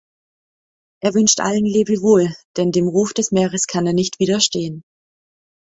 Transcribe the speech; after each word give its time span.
Er 1.03 1.13
wünscht 1.13 1.41
allen 1.41 1.63
Lebewohl, 1.63 2.33
denn 2.57 2.71
dem 2.71 2.87
Ruf 2.87 3.13
des 3.13 3.31
Meeres 3.31 3.67
kann 3.67 3.85
er 3.85 3.93
nicht 3.93 4.17
widerstehen. 4.19 4.83